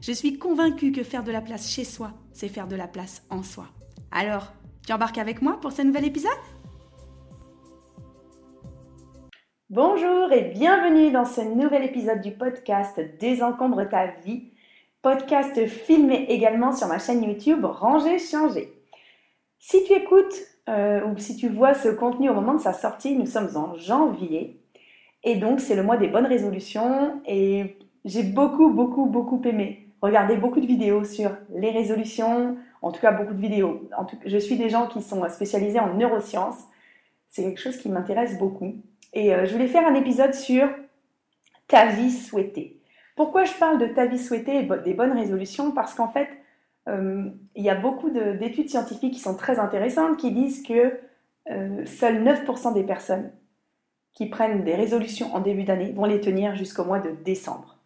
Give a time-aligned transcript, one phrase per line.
[0.00, 3.26] Je suis convaincue que faire de la place chez soi, c'est faire de la place
[3.30, 3.64] en soi.
[4.12, 4.52] Alors,
[4.86, 6.30] tu embarques avec moi pour ce nouvel épisode?
[9.70, 14.52] Bonjour et bienvenue dans ce nouvel épisode du podcast Désencombre ta vie,
[15.02, 18.72] podcast filmé également sur ma chaîne YouTube Ranger Changer.
[19.58, 20.36] Si tu écoutes
[20.68, 23.74] euh, ou si tu vois ce contenu au moment de sa sortie, nous sommes en
[23.74, 24.60] janvier
[25.24, 30.36] et donc c'est le mois des bonnes résolutions et j'ai beaucoup beaucoup beaucoup aimé regarder
[30.36, 33.88] beaucoup de vidéos sur les résolutions, en tout cas beaucoup de vidéos.
[33.96, 36.64] En tout, je suis des gens qui sont spécialisés en neurosciences,
[37.28, 38.74] c'est quelque chose qui m'intéresse beaucoup.
[39.12, 40.68] Et euh, je voulais faire un épisode sur
[41.66, 42.80] ta vie souhaitée.
[43.16, 45.72] Pourquoi je parle de ta vie souhaitée et des bonnes résolutions?
[45.72, 46.28] Parce qu'en fait,
[46.88, 47.24] euh,
[47.54, 50.98] il y a beaucoup d'études scientifiques qui sont très intéressantes qui disent que
[51.50, 53.32] euh, seuls 9% des personnes
[54.12, 57.77] qui prennent des résolutions en début d'année vont les tenir jusqu'au mois de décembre.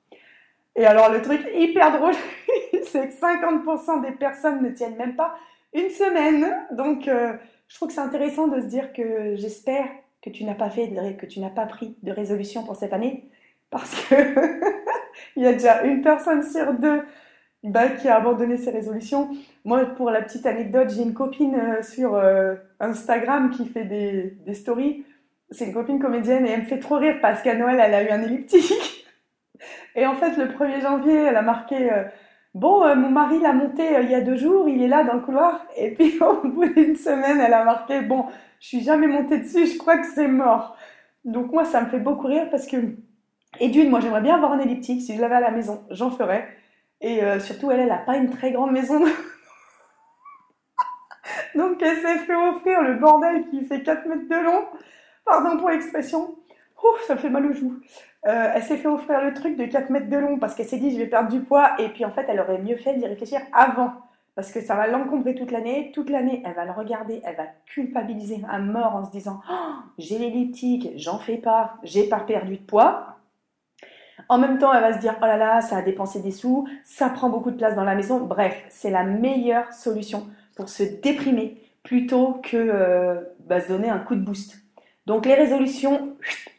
[0.76, 2.14] Et alors le truc hyper drôle,
[2.84, 5.34] c'est que 50% des personnes ne tiennent même pas
[5.74, 6.54] une semaine.
[6.72, 7.08] Donc
[7.72, 9.86] je trouve que c'est intéressant de se dire que j'espère
[10.22, 13.28] que tu n'as pas fait, que tu n'as pas pris de résolution pour cette année,
[13.70, 14.14] parce que
[15.36, 17.02] il y a déjà une personne sur deux
[17.64, 19.30] bah, qui a abandonné ses résolutions.
[19.64, 24.36] Moi, pour la petite anecdote, j'ai une copine euh, sur euh, Instagram qui fait des,
[24.44, 25.04] des stories.
[25.50, 28.02] C'est une copine comédienne et elle me fait trop rire parce qu'à Noël, elle a
[28.02, 28.72] eu un elliptique.
[29.94, 32.04] Et en fait, le 1er janvier, elle a marqué euh,
[32.54, 35.20] Bon, mon mari l'a monté il y a deux jours, il est là dans le
[35.20, 35.64] couloir.
[35.76, 38.26] Et puis, au bout d'une semaine, elle a marqué Bon,
[38.60, 40.76] je suis jamais montée dessus, je crois que c'est mort.
[41.24, 42.76] Donc moi, ça me fait beaucoup rire parce que,
[43.60, 46.10] et d'une, moi j'aimerais bien avoir un elliptique, si je l'avais à la maison, j'en
[46.10, 46.48] ferais.
[47.00, 49.04] Et euh, surtout, elle, elle n'a pas une très grande maison.
[51.54, 54.64] Donc elle s'est fait offrir le bordel qui fait 4 mètres de long.
[55.24, 56.36] Pardon pour l'expression.
[57.06, 57.80] Ça me fait mal aux joues.
[58.26, 60.78] Euh, elle s'est fait offrir le truc de 4 mètres de long parce qu'elle s'est
[60.78, 63.06] dit je vais perdre du poids et puis en fait elle aurait mieux fait d'y
[63.06, 63.92] réfléchir avant
[64.34, 65.90] parce que ça va l'encombrer toute l'année.
[65.92, 69.74] Toute l'année, elle va le regarder, elle va culpabiliser à mort en se disant oh,
[69.98, 73.18] j'ai l'elliptique, j'en fais pas, j'ai pas perdu de poids.
[74.28, 76.66] En même temps, elle va se dire oh là là, ça a dépensé des sous,
[76.84, 78.20] ça prend beaucoup de place dans la maison.
[78.20, 83.98] Bref, c'est la meilleure solution pour se déprimer plutôt que euh, bah, se donner un
[83.98, 84.61] coup de boost.
[85.06, 86.16] Donc les résolutions,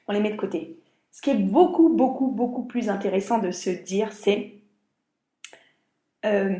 [0.08, 0.78] on les met de côté.
[1.12, 4.56] Ce qui est beaucoup, beaucoup, beaucoup plus intéressant de se dire, c'est
[6.26, 6.58] euh,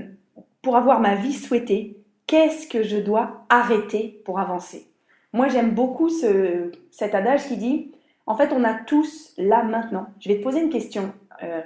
[0.62, 4.88] pour avoir ma vie souhaitée, qu'est-ce que je dois arrêter pour avancer?
[5.34, 7.92] Moi, j'aime beaucoup ce, cet adage qui dit,
[8.26, 10.08] en fait, on a tous là maintenant.
[10.20, 11.62] Je vais te poser une question, euh,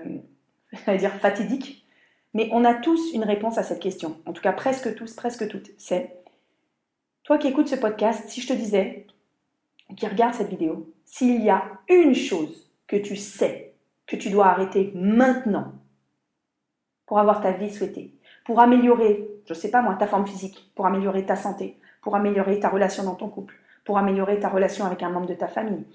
[0.87, 1.85] je dire fatidique,
[2.33, 4.17] mais on a tous une réponse à cette question.
[4.25, 5.71] En tout cas, presque tous, presque toutes.
[5.77, 6.17] C'est,
[7.23, 9.05] toi qui écoutes ce podcast, si je te disais,
[9.95, 13.73] qui regarde cette vidéo, s'il y a une chose que tu sais
[14.05, 15.73] que tu dois arrêter maintenant
[17.05, 18.13] pour avoir ta vie souhaitée,
[18.45, 22.15] pour améliorer, je ne sais pas moi, ta forme physique, pour améliorer ta santé, pour
[22.15, 23.55] améliorer ta relation dans ton couple,
[23.85, 25.85] pour améliorer ta relation avec un membre de ta famille,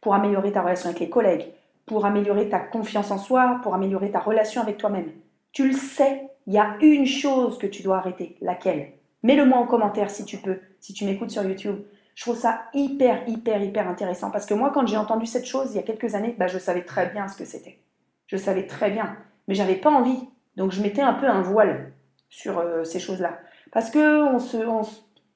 [0.00, 1.46] pour améliorer ta relation avec les collègues,
[1.86, 5.10] pour améliorer ta confiance en soi, pour améliorer ta relation avec toi-même.
[5.52, 8.36] Tu le sais, il y a une chose que tu dois arrêter.
[8.40, 8.92] Laquelle?
[9.22, 11.80] Mets-le moi en commentaire si tu peux, si tu m'écoutes sur YouTube.
[12.20, 15.68] Je trouve ça hyper, hyper, hyper intéressant parce que moi, quand j'ai entendu cette chose
[15.70, 17.78] il y a quelques années, bah, je savais très bien ce que c'était.
[18.26, 19.16] Je savais très bien,
[19.48, 20.28] mais j'avais pas envie.
[20.54, 21.94] Donc je mettais un peu un voile
[22.28, 23.38] sur euh, ces choses-là.
[23.72, 24.82] Parce on,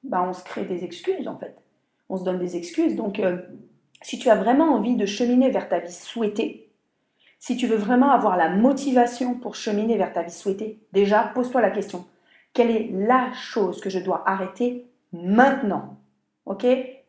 [0.03, 1.57] bah, on se crée des excuses, en fait.
[2.07, 2.95] On se donne des excuses.
[2.95, 3.39] Donc, euh,
[4.03, 6.69] si tu as vraiment envie de cheminer vers ta vie souhaitée,
[7.39, 11.61] si tu veux vraiment avoir la motivation pour cheminer vers ta vie souhaitée, déjà, pose-toi
[11.61, 12.05] la question.
[12.53, 15.97] Quelle est la chose que je dois arrêter maintenant?
[16.45, 16.65] Ok?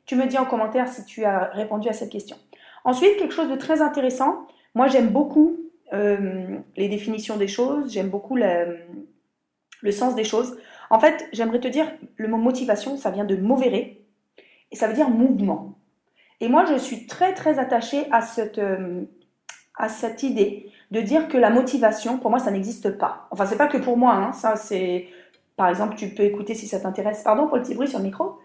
[0.07, 2.37] Tu me dis en commentaire si tu as répondu à cette question.
[2.85, 4.47] Ensuite, quelque chose de très intéressant.
[4.75, 5.59] Moi, j'aime beaucoup
[5.93, 7.93] euh, les définitions des choses.
[7.93, 10.57] J'aime beaucoup le sens des choses.
[10.91, 14.95] En fait, j'aimerais te dire, le mot motivation, ça vient de movere, et ça veut
[14.95, 15.75] dire mouvement.
[16.41, 19.03] Et moi, je suis très, très attachée à cette, euh,
[19.77, 23.27] à cette idée de dire que la motivation, pour moi, ça n'existe pas.
[23.31, 24.33] Enfin, c'est pas que pour moi, hein.
[24.33, 25.09] ça, c'est...
[25.57, 28.05] Par exemple, tu peux écouter, si ça t'intéresse, pardon pour le petit bruit sur le
[28.05, 28.39] micro,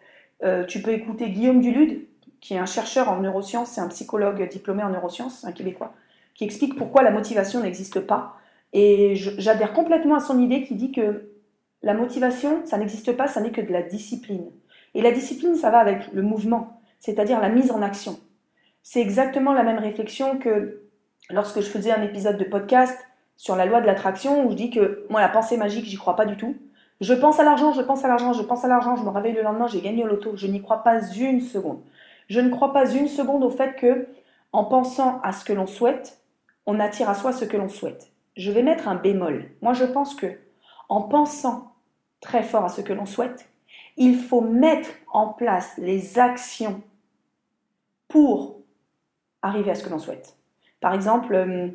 [0.43, 2.05] euh, tu peux écouter Guillaume Dulude,
[2.39, 5.93] qui est un chercheur en neurosciences, c'est un psychologue diplômé en neurosciences, un Québécois,
[6.33, 8.37] qui explique pourquoi la motivation n'existe pas.
[8.73, 11.29] Et j'adhère complètement à son idée qui dit que
[11.83, 14.45] La motivation, ça n'existe pas, ça n'est que de la discipline.
[14.93, 18.19] Et la discipline, ça va avec le mouvement, c'est-à-dire la mise en action.
[18.83, 20.81] C'est exactement la même réflexion que
[21.29, 22.97] lorsque je faisais un épisode de podcast
[23.37, 26.15] sur la loi de l'attraction où je dis que moi, la pensée magique, j'y crois
[26.15, 26.55] pas du tout.
[27.01, 29.33] Je pense à l'argent, je pense à l'argent, je pense à l'argent, je me réveille
[29.33, 30.35] le lendemain, j'ai gagné au loto.
[30.35, 31.81] Je n'y crois pas une seconde.
[32.29, 34.07] Je ne crois pas une seconde au fait que,
[34.53, 36.21] en pensant à ce que l'on souhaite,
[36.67, 38.11] on attire à soi ce que l'on souhaite.
[38.37, 39.49] Je vais mettre un bémol.
[39.61, 40.27] Moi, je pense que,
[40.89, 41.73] en pensant
[42.21, 43.49] très fort à ce que l'on souhaite,
[43.97, 46.81] il faut mettre en place les actions
[48.07, 48.57] pour
[49.41, 50.37] arriver à ce que l'on souhaite.
[50.81, 51.69] Par exemple, euh,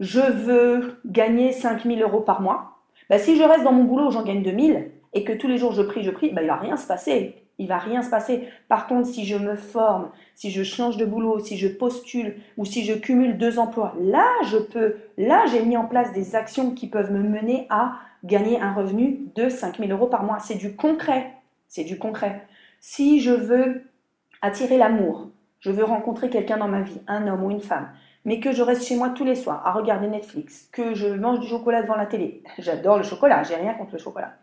[0.00, 2.69] je veux gagner 5000 euros par mois.
[3.10, 5.72] Bah, si je reste dans mon boulot j'en gagne 2000 et que tous les jours
[5.72, 7.34] je prie, je prie, bah, il va rien se passer.
[7.58, 8.48] Il va rien se passer.
[8.68, 12.64] Par contre, si je me forme, si je change de boulot, si je postule ou
[12.64, 16.70] si je cumule deux emplois, là, je peux, là, j'ai mis en place des actions
[16.70, 20.38] qui peuvent me mener à gagner un revenu de 5000 euros par mois.
[20.38, 21.34] C'est du concret.
[21.68, 22.46] C'est du concret.
[22.78, 23.82] Si je veux
[24.40, 25.28] attirer l'amour,
[25.58, 27.90] je veux rencontrer quelqu'un dans ma vie, un homme ou une femme,
[28.24, 31.40] mais que je reste chez moi tous les soirs à regarder Netflix, que je mange
[31.40, 34.34] du chocolat devant la télé, j'adore le chocolat, j'ai rien contre le chocolat,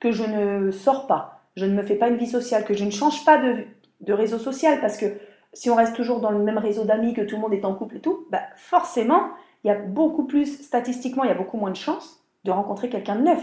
[0.00, 2.84] que je ne sors pas, je ne me fais pas une vie sociale, que je
[2.84, 5.06] ne change pas de, réseau social, parce que
[5.52, 7.74] si on reste toujours dans le même réseau d'amis, que tout le monde est en
[7.74, 9.30] couple et tout, bah forcément,
[9.62, 12.88] il y a beaucoup plus, statistiquement, il y a beaucoup moins de chances de rencontrer
[12.88, 13.42] quelqu'un de neuf.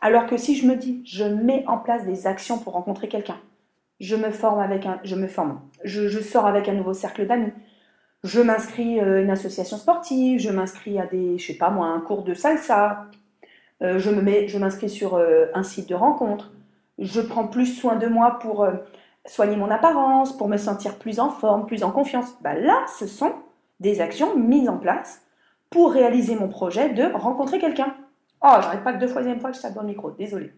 [0.00, 3.38] Alors que si je me dis, je mets en place des actions pour rencontrer quelqu'un,
[3.98, 7.52] je me forme avec un, je me forme, je sors avec un nouveau cercle d'amis,
[8.24, 11.86] je m'inscris à euh, une association sportive, je m'inscris à des, je sais pas moi,
[11.86, 13.06] un cours de salsa,
[13.82, 14.10] euh, je
[14.48, 16.52] je m'inscris sur euh, un site de rencontre,
[16.98, 18.66] je prends plus soin de moi pour
[19.24, 22.26] soigner mon apparence, pour me sentir plus en forme, plus en confiance.
[22.40, 23.32] Bah là, ce sont
[23.78, 25.22] des actions mises en place
[25.70, 27.94] pour réaliser mon projet de rencontrer quelqu'un.
[28.42, 30.52] Oh, j'arrête pas que deux fois, fois que je tape dans le micro, désolé.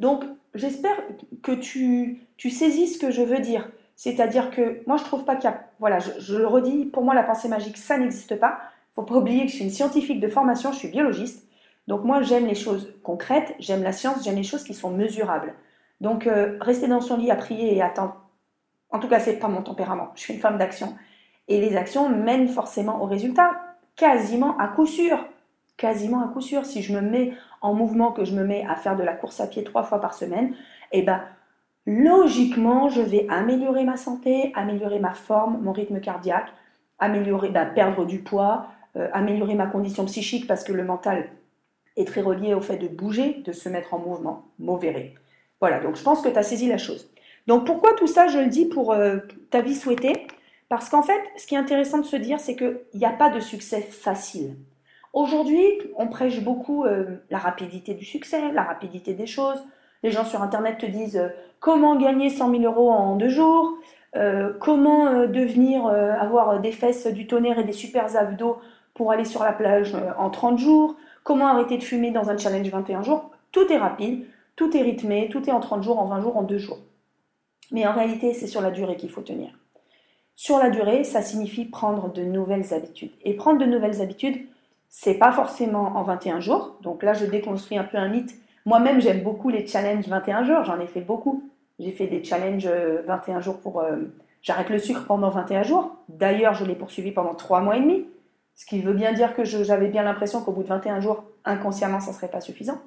[0.00, 0.24] Donc,
[0.54, 0.96] j'espère
[1.42, 3.68] que tu, tu saisis ce que je veux dire.
[3.96, 5.64] C'est-à-dire que moi, je trouve pas qu'il y a.
[5.78, 8.58] Voilà, je, le redis, pour moi, la pensée magique, ça n'existe pas.
[8.94, 11.46] faut pas oublier que je suis une scientifique de formation, je suis biologiste.
[11.88, 15.54] Donc, moi, j'aime les choses concrètes, j'aime la science, j'aime les choses qui sont mesurables.
[16.00, 18.16] Donc, euh, rester dans son lit à prier et attendre.
[18.90, 20.12] En tout cas, c'est pas mon tempérament.
[20.14, 20.94] Je suis une femme d'action.
[21.48, 23.52] Et les actions mènent forcément au résultat,
[23.96, 25.24] quasiment à coup sûr.
[25.76, 26.66] Quasiment à coup sûr.
[26.66, 29.40] Si je me mets en mouvement, que je me mets à faire de la course
[29.40, 30.54] à pied trois fois par semaine,
[30.92, 31.22] eh ben,
[31.86, 36.48] logiquement, je vais améliorer ma santé, améliorer ma forme, mon rythme cardiaque,
[36.98, 41.28] améliorer, bah, perdre du poids, euh, améliorer ma condition psychique parce que le mental
[41.96, 44.46] est très relié au fait de bouger, de se mettre en mouvement.
[44.58, 45.14] Mauvais
[45.60, 47.10] Voilà, donc je pense que tu as saisi la chose.
[47.46, 49.18] Donc pourquoi tout ça, je le dis pour euh,
[49.50, 50.26] ta vie souhaitée?
[50.68, 53.30] Parce qu'en fait, ce qui est intéressant de se dire, c'est qu'il n'y a pas
[53.30, 54.56] de succès facile.
[55.12, 55.62] Aujourd'hui,
[55.96, 59.62] on prêche beaucoup euh, la rapidité du succès, la rapidité des choses,
[60.02, 61.28] les gens sur Internet te disent euh,
[61.60, 63.74] comment gagner 100 000 euros en deux jours,
[64.16, 68.58] euh, comment euh, devenir, avoir des fesses du tonnerre et des super abdos
[68.94, 72.68] pour aller sur la plage en 30 jours, comment arrêter de fumer dans un challenge
[72.68, 73.30] 21 jours?
[73.52, 74.26] Tout est rapide,
[74.56, 76.78] tout est rythmé, tout est en 30 jours, en 20 jours, en 2 jours.
[77.70, 79.50] Mais en réalité, c'est sur la durée qu'il faut tenir.
[80.34, 83.12] Sur la durée, ça signifie prendre de nouvelles habitudes.
[83.24, 84.46] Et prendre de nouvelles habitudes,
[84.88, 86.76] c'est pas forcément en 21 jours.
[86.82, 90.64] Donc là, je déconstruis un peu un mythe moi-même, j'aime beaucoup les challenges 21 jours,
[90.64, 91.50] j'en ai fait beaucoup.
[91.78, 93.80] J'ai fait des challenges 21 euh, jours pour...
[93.80, 93.96] Euh,
[94.42, 95.96] j'arrête le sucre pendant 21 jours.
[96.08, 98.06] D'ailleurs, je l'ai poursuivi pendant 3 mois et demi.
[98.54, 102.00] Ce qui veut bien dire que j'avais bien l'impression qu'au bout de 21 jours, inconsciemment,
[102.00, 102.78] ça ne serait pas suffisant.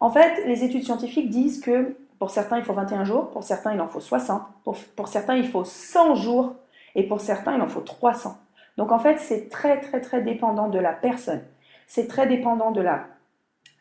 [0.00, 3.72] En fait, les études scientifiques disent que pour certains, il faut 21 jours, pour certains,
[3.72, 6.56] il en faut 60, pour, pour certains, il faut 100 jours,
[6.94, 8.36] et pour certains, il en faut 300.
[8.76, 11.42] Donc en fait, c'est très, très, très dépendant de la personne.
[11.86, 13.06] C'est très dépendant de la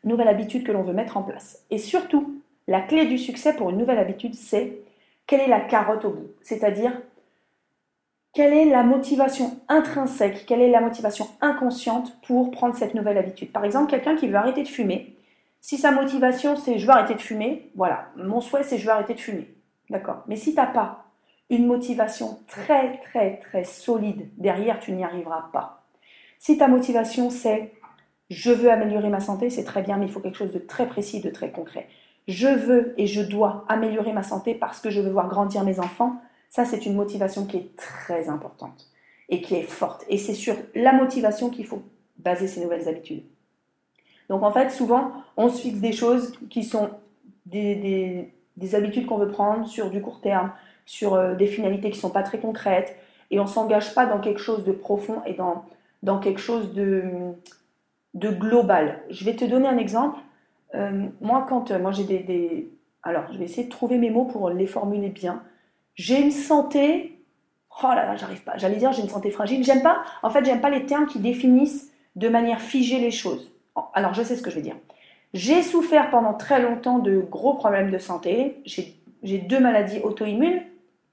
[0.04, 1.66] nouvelle habitude que l'on veut mettre en place.
[1.70, 4.80] Et surtout, la clé du succès pour une nouvelle habitude, c'est
[5.28, 6.94] quelle est la carotte au bout C'est-à-dire,
[8.34, 13.52] quelle est la motivation intrinsèque, quelle est la motivation inconsciente pour prendre cette nouvelle habitude
[13.52, 15.16] Par exemple, quelqu'un qui veut arrêter de fumer,
[15.62, 18.92] si sa motivation c'est je veux arrêter de fumer, voilà, mon souhait c'est je veux
[18.92, 19.48] arrêter de fumer.
[19.90, 21.06] D'accord Mais si tu n'as pas
[21.50, 25.84] une motivation très très très solide derrière, tu n'y arriveras pas.
[26.38, 27.74] Si ta motivation c'est
[28.30, 30.88] je veux améliorer ma santé, c'est très bien, mais il faut quelque chose de très
[30.88, 31.88] précis, de très concret.
[32.28, 35.80] Je veux et je dois améliorer ma santé parce que je veux voir grandir mes
[35.80, 36.22] enfants.
[36.50, 38.88] Ça, c'est une motivation qui est très importante
[39.30, 40.06] et qui est forte.
[40.10, 41.82] Et c'est sur la motivation qu'il faut
[42.18, 43.24] baser ces nouvelles habitudes.
[44.30, 46.92] Donc en fait, souvent, on se fixe des choses qui sont
[47.48, 48.32] des,
[48.74, 50.52] habitudes qu'on veut prendre sur du court terme,
[50.86, 52.96] sur euh, des finalités qui ne sont pas très concrètes,
[53.32, 55.66] et on ne s'engage pas dans quelque chose de profond et dans,
[56.04, 57.04] dans quelque chose de,
[58.14, 59.02] de global.
[59.10, 60.20] Je vais te donner un exemple.
[60.76, 62.70] Euh, moi, quand moi j'ai des,
[63.04, 65.44] Alors, je vais essayer de trouver mes mots pour les formuler bien.
[65.96, 67.20] J'ai une santé.
[67.84, 68.58] Oh là là, j'arrive pas.
[68.58, 69.64] J'allais dire j'ai une santé fragile.
[69.64, 70.04] J'aime pas.
[70.24, 73.52] En fait, j'aime pas les termes qui définissent de manière figée les choses.
[73.94, 74.76] Alors, je sais ce que je vais dire.
[75.34, 78.62] J'ai souffert pendant très longtemps de gros problèmes de santé.
[78.66, 80.62] J'ai deux maladies auto-immunes.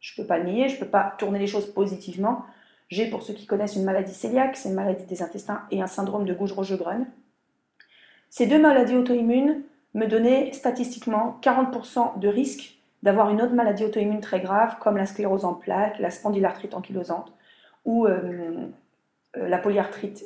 [0.00, 2.44] Je ne peux pas le nier, je ne peux pas tourner les choses positivement.
[2.88, 5.86] J'ai, pour ceux qui connaissent, une maladie cœliaque, c'est une maladie des intestins, et un
[5.86, 7.06] syndrome de Gouge-Rochegrenne.
[8.30, 9.62] Ces deux maladies auto-immunes
[9.94, 15.06] me donnaient statistiquement 40% de risque d'avoir une autre maladie auto-immune très grave, comme la
[15.06, 17.32] sclérose en plaques, la spondylarthrite ankylosante
[17.84, 18.68] ou euh,
[19.36, 20.24] euh, la polyarthrite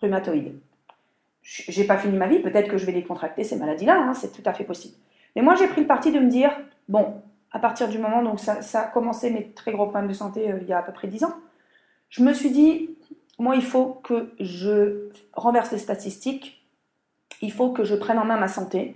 [0.00, 0.54] rhumatoïde.
[1.42, 4.32] J'ai pas fini ma vie, peut-être que je vais les contracter, ces maladies-là, hein, c'est
[4.32, 4.94] tout à fait possible.
[5.34, 6.52] Mais moi, j'ai pris le parti de me dire,
[6.88, 10.14] bon, à partir du moment, donc ça, ça a commencé mes très gros problèmes de
[10.14, 11.34] santé euh, il y a à peu près 10 ans,
[12.12, 12.90] je me suis dit,
[13.38, 16.62] moi, il faut que je renverse les statistiques,
[17.40, 18.94] il faut que je prenne en main ma santé,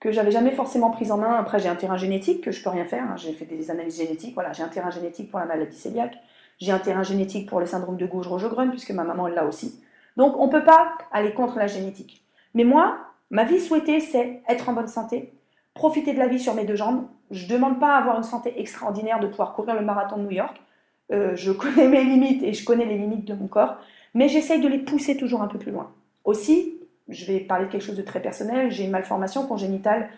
[0.00, 1.36] que j'avais jamais forcément prise en main.
[1.36, 3.04] Après, j'ai un terrain génétique que je peux rien faire.
[3.04, 3.16] Hein.
[3.16, 4.34] J'ai fait des analyses génétiques.
[4.34, 6.16] Voilà, j'ai un terrain génétique pour la maladie cœliaque.
[6.58, 9.80] J'ai un terrain génétique pour le syndrome de Gauge-Rojogren, puisque ma maman l'a aussi.
[10.16, 12.24] Donc, on ne peut pas aller contre la génétique.
[12.54, 12.98] Mais moi,
[13.30, 15.32] ma vie souhaitée, c'est être en bonne santé,
[15.72, 17.06] profiter de la vie sur mes deux jambes.
[17.30, 20.22] Je ne demande pas à avoir une santé extraordinaire de pouvoir courir le marathon de
[20.22, 20.60] New York.
[21.12, 23.76] Euh, je connais mes limites et je connais les limites de mon corps,
[24.14, 25.92] mais j'essaye de les pousser toujours un peu plus loin.
[26.24, 26.74] Aussi,
[27.08, 30.08] je vais parler de quelque chose de très personnel, j'ai une malformation congénitale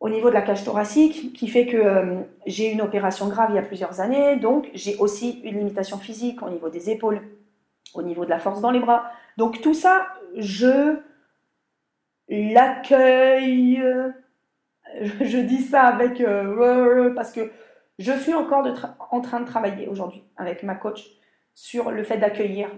[0.00, 3.54] au niveau de la cage thoracique qui fait que euh, j'ai une opération grave il
[3.54, 7.20] y a plusieurs années, donc j'ai aussi une limitation physique au niveau des épaules,
[7.94, 9.12] au niveau de la force dans les bras.
[9.36, 10.96] Donc tout ça, je
[12.28, 13.80] l'accueille,
[15.00, 16.20] je dis ça avec...
[16.20, 17.52] Euh, parce que
[17.98, 18.66] je suis encore
[19.10, 21.04] en train de travailler aujourd'hui avec ma coach
[21.54, 22.68] sur le fait d'accueillir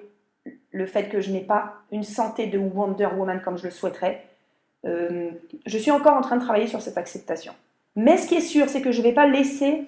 [0.73, 4.27] le fait que je n'ai pas une santé de Wonder Woman comme je le souhaiterais.
[4.85, 5.31] Euh,
[5.67, 7.55] je suis encore en train de travailler sur cette acceptation.
[7.97, 9.85] Mais ce qui est sûr, c'est que je ne vais pas laisser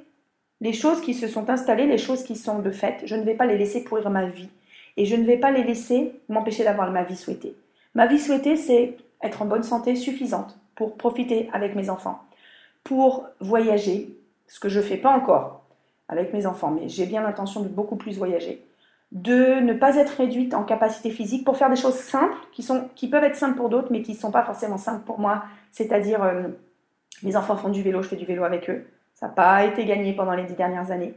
[0.61, 3.35] les choses qui se sont installées, les choses qui sont de fait, je ne vais
[3.35, 4.49] pas les laisser pourrir ma vie.
[4.97, 7.55] Et je ne vais pas les laisser m'empêcher d'avoir ma vie souhaitée.
[7.95, 12.23] Ma vie souhaitée, c'est être en bonne santé suffisante pour profiter avec mes enfants,
[12.85, 15.63] pour voyager, ce que je ne fais pas encore
[16.09, 18.65] avec mes enfants, mais j'ai bien l'intention de beaucoup plus voyager,
[19.13, 22.89] de ne pas être réduite en capacité physique pour faire des choses simples, qui, sont,
[22.95, 25.45] qui peuvent être simples pour d'autres, mais qui ne sont pas forcément simples pour moi,
[25.73, 26.45] c'est-à-dire euh,
[27.23, 29.85] mes enfants font du vélo, je fais du vélo avec eux, ça n'a pas été
[29.85, 31.15] gagné pendant les dix dernières années.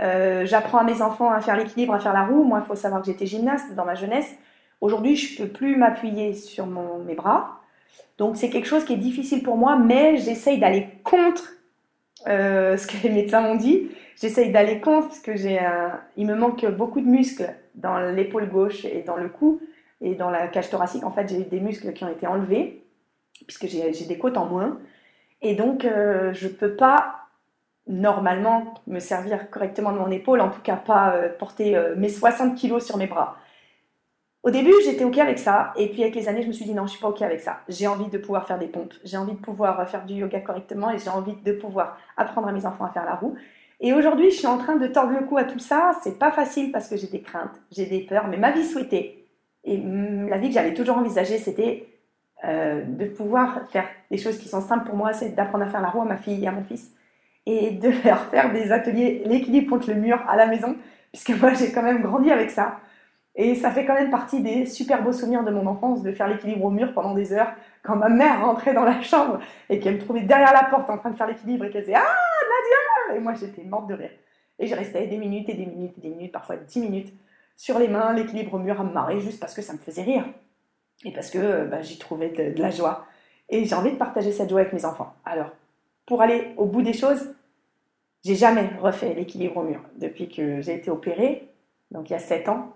[0.00, 2.44] Euh, j'apprends à mes enfants à faire l'équilibre, à faire la roue.
[2.44, 4.34] Moi, il faut savoir que j'étais gymnaste dans ma jeunesse.
[4.80, 7.60] Aujourd'hui, je ne peux plus m'appuyer sur mes bras.
[8.18, 11.55] Donc, c'est quelque chose qui est difficile pour moi, mais j'essaye d'aller contre
[12.28, 13.90] euh, ce que les médecins m'ont dit.
[14.20, 15.60] J'essaye d'aller contre parce que j'ai
[16.16, 19.60] il me manque beaucoup de muscles dans l'épaule gauche et dans le cou
[20.00, 21.04] et dans la cage thoracique.
[21.04, 22.82] En fait, j'ai des muscles qui ont été enlevés
[23.46, 24.78] puisque j'ai des côtes en moins.
[25.42, 27.26] Et donc, euh, je ne peux pas
[27.86, 32.56] normalement me servir correctement de mon épaule, en tout cas pas euh, porter mes 60
[32.56, 33.36] kilos sur mes bras.
[34.46, 35.72] Au début, j'étais OK avec ça.
[35.74, 37.40] Et puis, avec les années, je me suis dit non, je suis pas OK avec
[37.40, 37.58] ça.
[37.68, 38.94] J'ai envie de pouvoir faire des pompes.
[39.02, 42.52] J'ai envie de pouvoir faire du yoga correctement et j'ai envie de pouvoir apprendre à
[42.52, 43.34] mes enfants à faire la roue.
[43.80, 45.90] Et aujourd'hui, je suis en train de tordre le cou à tout ça.
[46.04, 49.26] C'est pas facile parce que j'ai des craintes, j'ai des peurs, mais ma vie souhaitée
[49.64, 51.88] et la vie que j'avais toujours envisagée, c'était
[52.44, 55.82] euh, de pouvoir faire des choses qui sont simples pour moi, c'est d'apprendre à faire
[55.82, 56.92] la roue à ma fille et à mon fils
[57.46, 60.76] et de leur faire des ateliers, l'équilibre contre le mur à la maison,
[61.12, 62.78] puisque moi j'ai quand même grandi avec ça.
[63.36, 66.26] Et ça fait quand même partie des super beaux souvenirs de mon enfance de faire
[66.26, 67.52] l'équilibre au mur pendant des heures
[67.82, 70.96] quand ma mère rentrait dans la chambre et qu'elle me trouvait derrière la porte en
[70.96, 72.16] train de faire l'équilibre et qu'elle disait Ah
[73.10, 74.10] Nadia Et moi j'étais morte de rire.
[74.58, 77.12] Et je restais des minutes et des minutes et des minutes, parfois dix minutes,
[77.56, 80.02] sur les mains, l'équilibre au mur à me marrer juste parce que ça me faisait
[80.02, 80.24] rire.
[81.04, 83.06] Et parce que bah, j'y trouvais de, la joie.
[83.50, 85.14] Et j'ai envie de partager cette joie avec mes enfants.
[85.26, 85.50] Alors,
[86.06, 87.34] pour aller au bout des choses,
[88.24, 91.48] j'ai jamais refait l'équilibre au mur depuis que j'ai été opérée,
[91.90, 92.74] donc il y a sept ans.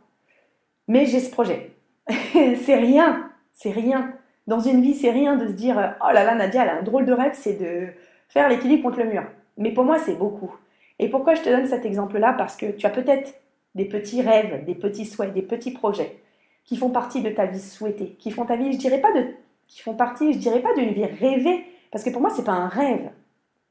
[0.91, 1.71] Mais j'ai ce projet.
[2.09, 4.13] c'est rien, c'est rien.
[4.49, 6.83] Dans une vie, c'est rien de se dire Oh là là, Nadia, elle a un
[6.83, 7.87] drôle de rêve, c'est de
[8.29, 9.23] faire l'équilibre contre le mur.
[9.57, 10.53] Mais pour moi, c'est beaucoup.
[10.99, 12.33] Et pourquoi je te donne cet exemple-là?
[12.33, 13.33] Parce que tu as peut-être
[13.77, 16.19] des petits rêves, des petits souhaits, des petits projets
[16.65, 19.27] qui font partie de ta vie souhaitée, qui font ta vie, je dirais pas de,
[19.69, 22.53] qui font partie, je dirais pas d'une vie rêvée, parce que pour moi, c'est pas
[22.53, 23.11] un rêve,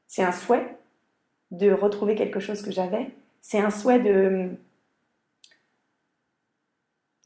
[0.08, 0.66] c'est un souhait
[1.52, 3.10] de retrouver quelque chose que j'avais,
[3.42, 4.52] c'est un souhait de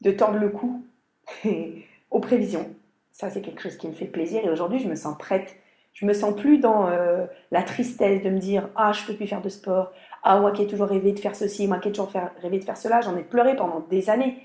[0.04, 0.84] de tordre le cou
[2.10, 2.68] aux prévisions.
[3.10, 5.56] Ça, c'est quelque chose qui me fait plaisir et aujourd'hui, je me sens prête.
[5.92, 9.26] Je me sens plus dans euh, la tristesse de me dire Ah, je peux plus
[9.26, 9.92] faire de sport.
[10.24, 12.64] Ah, moi qui ai toujours rêvé de faire ceci, moi qui ai toujours rêvé de
[12.64, 13.00] faire cela.
[13.00, 14.36] J'en ai pleuré pendant des années.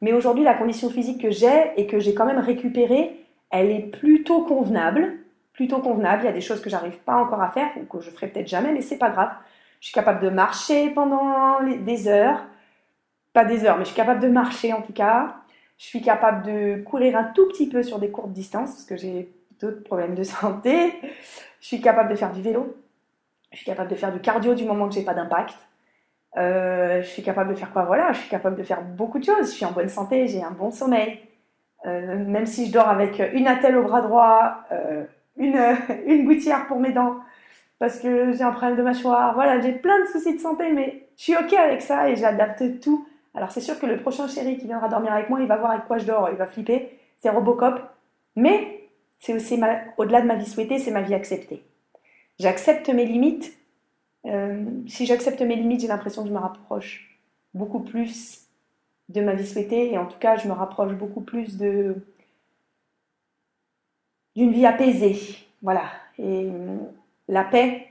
[0.00, 3.90] Mais aujourd'hui, la condition physique que j'ai et que j'ai quand même récupérée, elle est
[3.90, 5.18] plutôt convenable.
[5.52, 6.22] Plutôt convenable.
[6.24, 8.26] Il y a des choses que j'arrive pas encore à faire ou que je ferai
[8.26, 9.30] peut-être jamais, mais c'est pas grave.
[9.80, 12.40] Je suis capable de marcher pendant des heures.
[13.32, 15.36] Pas des heures, mais je suis capable de marcher en tout cas.
[15.78, 18.96] Je suis capable de courir un tout petit peu sur des courtes distances parce que
[18.96, 20.92] j'ai d'autres problèmes de santé.
[21.60, 22.76] Je suis capable de faire du vélo.
[23.52, 25.56] Je suis capable de faire du cardio du moment que j'ai pas d'impact.
[26.36, 27.84] Euh, je suis capable de faire quoi?
[27.84, 29.46] Voilà, je suis capable de faire beaucoup de choses.
[29.46, 31.18] Je suis en bonne santé, j'ai un bon sommeil.
[31.86, 35.04] Euh, même si je dors avec une attelle au bras droit, euh,
[35.36, 35.58] une,
[36.06, 37.16] une gouttière pour mes dents,
[37.78, 39.34] parce que j'ai un problème de mâchoire.
[39.34, 42.80] Voilà, j'ai plein de soucis de santé, mais je suis OK avec ça et j'adapte
[42.80, 43.06] tout.
[43.34, 45.70] Alors c'est sûr que le prochain chéri qui viendra dormir avec moi, il va voir
[45.70, 46.98] avec quoi je dors, il va flipper.
[47.18, 47.80] C'est Robocop.
[48.36, 49.60] Mais c'est aussi
[49.96, 51.62] au-delà de ma vie souhaitée, c'est ma vie acceptée.
[52.38, 53.56] J'accepte mes limites.
[54.26, 57.18] Euh, si j'accepte mes limites, j'ai l'impression que je me rapproche
[57.54, 58.46] beaucoup plus
[59.08, 62.02] de ma vie souhaitée et en tout cas, je me rapproche beaucoup plus d'une
[64.34, 65.18] vie apaisée.
[65.62, 65.84] Voilà.
[66.18, 66.78] Et euh,
[67.28, 67.88] la paix,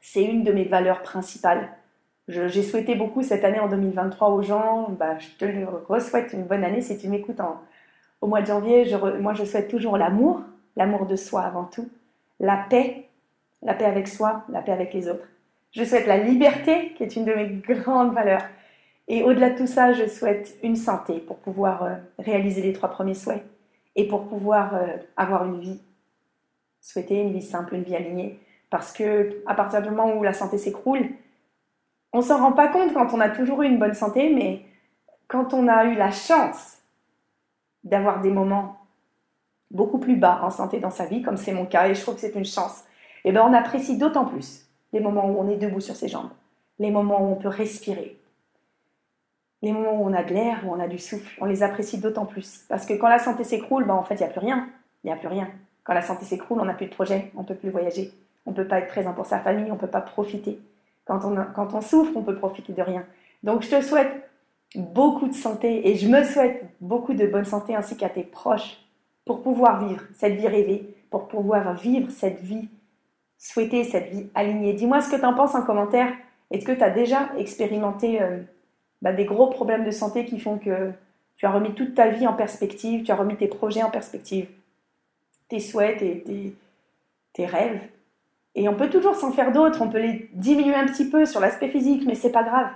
[0.00, 1.70] c'est une de mes valeurs principales.
[2.28, 4.88] J'ai souhaité beaucoup cette année en 2023 aux gens.
[4.90, 7.40] Bah, je te le souhaite une bonne année si tu m'écoutes
[8.20, 8.84] au mois de janvier.
[8.84, 10.42] Je, moi, je souhaite toujours l'amour,
[10.76, 11.88] l'amour de soi avant tout,
[12.40, 13.04] la paix,
[13.62, 15.26] la paix avec soi, la paix avec les autres.
[15.70, 18.44] Je souhaite la liberté, qui est une de mes grandes valeurs.
[19.08, 22.88] Et au-delà de tout ça, je souhaite une santé pour pouvoir euh, réaliser les trois
[22.88, 23.44] premiers souhaits
[23.94, 25.80] et pour pouvoir euh, avoir une vie
[26.80, 28.40] souhaitée, une vie simple, une vie alignée.
[28.68, 31.08] Parce que à partir du moment où la santé s'écroule,
[32.16, 34.62] on s'en rend pas compte quand on a toujours eu une bonne santé, mais
[35.28, 36.78] quand on a eu la chance
[37.84, 38.78] d'avoir des moments
[39.70, 42.14] beaucoup plus bas en santé dans sa vie, comme c'est mon cas, et je trouve
[42.14, 42.84] que c'est une chance,
[43.24, 46.08] et eh ben on apprécie d'autant plus les moments où on est debout sur ses
[46.08, 46.30] jambes,
[46.78, 48.18] les moments où on peut respirer,
[49.60, 51.98] les moments où on a de l'air, où on a du souffle, on les apprécie
[51.98, 52.64] d'autant plus.
[52.68, 54.68] Parce que quand la santé s'écroule, ben en fait, il n'y a plus rien.
[55.02, 55.48] Il n'y a plus rien.
[55.84, 58.12] Quand la santé s'écroule, on n'a plus de projet, on ne peut plus voyager,
[58.46, 60.60] on ne peut pas être présent pour sa famille, on ne peut pas profiter.
[61.06, 63.04] Quand on, quand on souffre, on peut profiter de rien.
[63.42, 64.28] Donc je te souhaite
[64.74, 68.78] beaucoup de santé et je me souhaite beaucoup de bonne santé ainsi qu'à tes proches
[69.24, 72.68] pour pouvoir vivre cette vie rêvée, pour pouvoir vivre cette vie
[73.38, 74.72] souhaitée, cette vie alignée.
[74.72, 76.12] Dis-moi ce que tu en penses en commentaire.
[76.50, 78.40] Est-ce que tu as déjà expérimenté euh,
[79.02, 80.92] bah, des gros problèmes de santé qui font que
[81.36, 84.48] tu as remis toute ta vie en perspective, tu as remis tes projets en perspective,
[85.48, 86.54] tes souhaits, tes,
[87.32, 87.80] tes, rêves?
[88.56, 91.40] Et on peut toujours s'en faire d'autres, on peut les diminuer un petit peu sur
[91.40, 92.70] l'aspect physique, mais c'est pas grave.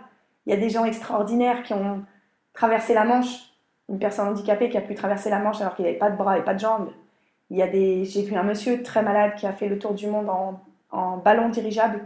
[0.46, 2.04] Il y a des gens extraordinaires qui ont
[2.52, 3.50] traversé la Manche
[3.90, 6.38] une personne handicapée qui a pu traverser la Manche alors qu'il n'avait pas de bras
[6.38, 6.90] et pas de jambes.
[7.50, 9.94] Il y a des, j'ai vu un monsieur très malade qui a fait le tour
[9.94, 10.30] du monde
[10.92, 12.00] en, ballon dirigeable,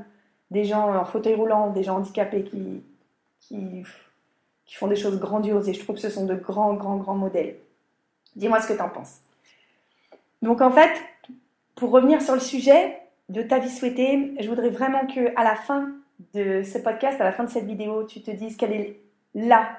[0.50, 2.82] des gens en fauteuil roulant, des gens handicapés qui,
[3.40, 3.82] qui,
[4.64, 7.14] qui font des choses grandioses et je trouve que ce sont de grands, grands, grands
[7.14, 7.56] modèles.
[8.34, 9.18] Dis-moi ce que tu en penses.
[10.40, 10.92] Donc en fait,
[11.74, 15.56] pour revenir sur le sujet de ta vie souhaitée, je voudrais vraiment que à la
[15.56, 15.92] fin
[16.34, 19.00] de ce podcast, à la fin de cette vidéo, tu te dises quelle est
[19.34, 19.78] la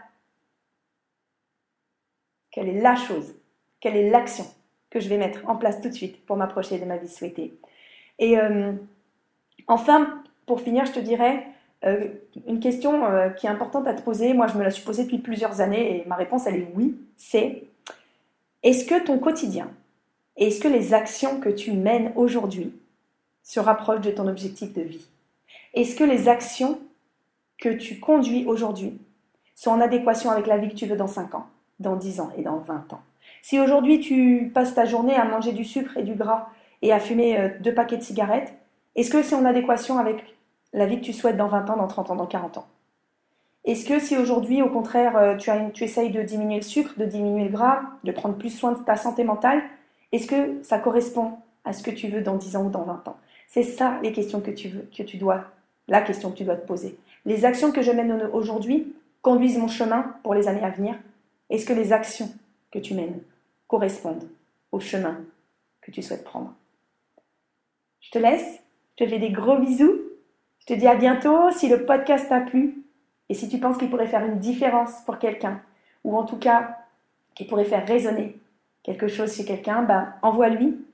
[2.55, 3.35] quelle est la chose
[3.81, 4.45] Quelle est l'action
[4.89, 7.53] que je vais mettre en place tout de suite pour m'approcher de ma vie souhaitée
[8.17, 8.71] Et euh,
[9.67, 11.47] enfin, pour finir, je te dirais
[11.83, 12.07] euh,
[12.47, 14.33] une question euh, qui est importante à te poser.
[14.33, 16.95] Moi, je me la suis posée depuis plusieurs années et ma réponse, elle est oui.
[17.17, 17.63] C'est
[18.63, 19.69] est-ce que ton quotidien,
[20.37, 22.71] est-ce que les actions que tu mènes aujourd'hui
[23.45, 25.05] se rapprochent de ton objectif de vie.
[25.73, 26.79] Est-ce que les actions
[27.57, 28.99] que tu conduis aujourd'hui
[29.53, 31.47] sont en adéquation avec la vie que tu veux dans 5 ans
[31.79, 33.01] dans 10 ans et dans 20 ans?
[33.41, 36.49] Si aujourd'hui tu passes ta journée à manger du sucre et du gras
[36.81, 38.53] et à fumer euh, deux paquets de cigarettes,
[38.95, 40.35] est-ce que c'est en adéquation avec
[40.73, 42.67] la vie que tu souhaites dans 20 ans, dans 30 ans, dans 40 ans?
[43.63, 47.45] Est-ce que si aujourd'hui, au contraire, euh, tu essayes de diminuer le sucre, de diminuer
[47.45, 49.61] le gras, de prendre plus soin de ta santé mentale,
[50.11, 53.07] est-ce que ça correspond à ce que tu veux dans 10 ans ou dans 20
[53.07, 53.17] ans?
[53.47, 55.45] C'est ça les questions que tu, veux, que tu dois,
[55.87, 56.97] la question que tu dois te poser.
[57.25, 60.95] Les actions que je mène aujourd'hui conduisent mon chemin pour les années à venir
[61.49, 62.29] est-ce que les actions
[62.71, 63.21] que tu mènes
[63.67, 64.27] correspondent
[64.71, 65.21] au chemin
[65.81, 66.53] que tu souhaites prendre?
[68.01, 68.59] Je te laisse,
[68.97, 69.99] je te fais des gros bisous,
[70.59, 72.83] je te dis à bientôt si le podcast t'a plu
[73.29, 75.61] et si tu penses qu'il pourrait faire une différence pour quelqu'un
[76.03, 76.77] ou en tout cas
[77.35, 78.37] qu'il pourrait faire résonner
[78.83, 80.85] quelque chose chez quelqu'un, bah, envoie-lui.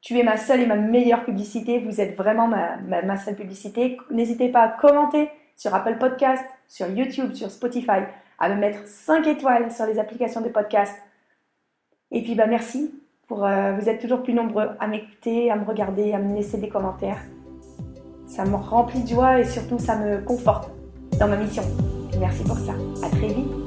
[0.00, 3.98] Tu es ma seule et ma meilleure publicité, vous êtes vraiment ma, seule publicité.
[4.10, 8.00] N'hésitez pas à commenter sur Apple Podcast, sur YouTube, sur Spotify
[8.38, 10.94] à me mettre 5 étoiles sur les applications de podcast.
[12.10, 12.94] Et puis bah merci
[13.28, 16.56] pour euh, vous êtes toujours plus nombreux à m'écouter, à me regarder, à me laisser
[16.56, 17.20] des commentaires.
[18.26, 20.70] Ça me remplit de joie et surtout ça me conforte
[21.18, 21.62] dans ma mission.
[22.18, 22.72] merci pour ça.
[23.04, 23.59] À très vite.